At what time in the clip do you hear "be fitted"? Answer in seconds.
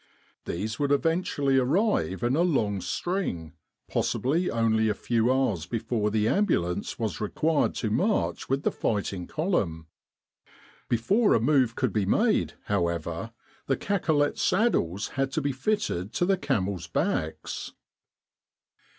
15.41-16.13